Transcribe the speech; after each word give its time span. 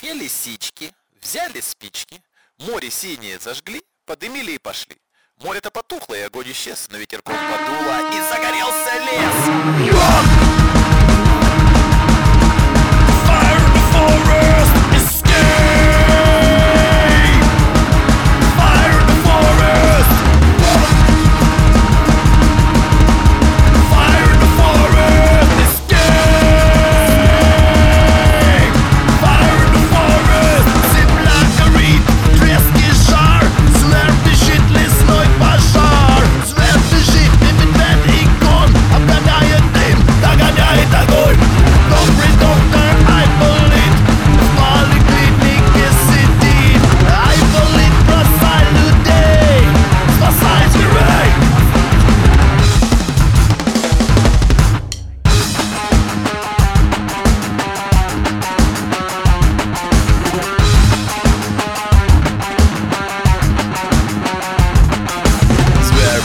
Две 0.00 0.12
лисички 0.12 0.92
взяли 1.20 1.60
спички, 1.60 2.22
море 2.58 2.90
синее 2.90 3.38
зажгли, 3.38 3.82
подымили 4.06 4.52
и 4.52 4.58
пошли. 4.58 4.96
Море-то 5.42 5.70
потухло, 5.70 6.14
и 6.14 6.20
огонь 6.20 6.50
исчез, 6.52 6.88
но 6.90 6.98
ветерком 6.98 7.34
подуло, 7.34 8.10
и 8.12 8.20
загорелся 8.28 8.94
лес. 9.04 10.43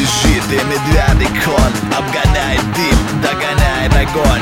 пришитый 0.00 0.64
медвяный 0.64 1.28
кон 1.44 1.72
Обгоняет 1.96 2.62
дым, 2.74 3.20
догоняет 3.20 3.94
огонь 3.94 4.39